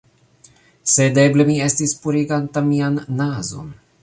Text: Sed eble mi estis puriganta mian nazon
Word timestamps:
Sed 0.93 1.19
eble 1.25 1.47
mi 1.51 1.59
estis 1.67 1.95
puriganta 2.07 2.65
mian 2.71 2.99
nazon 3.23 3.71